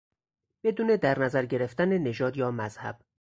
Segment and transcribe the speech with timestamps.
[0.63, 3.01] بدون در نظر گرفتن نژاد یا مذهب